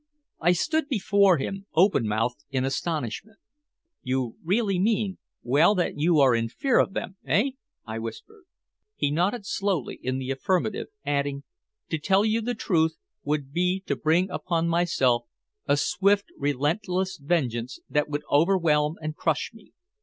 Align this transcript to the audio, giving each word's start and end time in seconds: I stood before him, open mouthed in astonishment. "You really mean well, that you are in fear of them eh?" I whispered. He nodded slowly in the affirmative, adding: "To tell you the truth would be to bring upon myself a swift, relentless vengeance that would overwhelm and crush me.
I 0.39 0.53
stood 0.53 0.87
before 0.89 1.37
him, 1.37 1.67
open 1.75 2.07
mouthed 2.07 2.43
in 2.49 2.65
astonishment. 2.65 3.37
"You 4.01 4.35
really 4.43 4.79
mean 4.79 5.19
well, 5.43 5.75
that 5.75 5.93
you 5.99 6.19
are 6.21 6.33
in 6.33 6.49
fear 6.49 6.79
of 6.79 6.93
them 6.93 7.17
eh?" 7.23 7.51
I 7.85 7.99
whispered. 7.99 8.45
He 8.95 9.11
nodded 9.11 9.45
slowly 9.45 9.99
in 10.01 10.17
the 10.17 10.31
affirmative, 10.31 10.87
adding: 11.05 11.43
"To 11.91 11.99
tell 11.99 12.25
you 12.25 12.41
the 12.41 12.55
truth 12.55 12.97
would 13.23 13.51
be 13.53 13.79
to 13.85 13.95
bring 13.95 14.27
upon 14.31 14.67
myself 14.67 15.25
a 15.67 15.77
swift, 15.77 16.31
relentless 16.35 17.17
vengeance 17.17 17.79
that 17.87 18.09
would 18.09 18.23
overwhelm 18.31 18.95
and 19.03 19.15
crush 19.15 19.51
me. 19.53 19.71